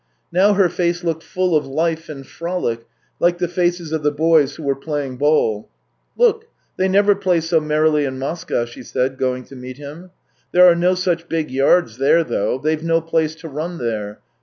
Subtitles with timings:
[0.31, 2.87] Now her face looked full of life and frolic,
[3.19, 5.69] like the faces of the boys who were playing ball."
[6.17, 10.09] Look, the}' never play so merrily in Moscow," she said, going to meet him."
[10.53, 14.21] There are no such big yards there, though; they've no place to run there.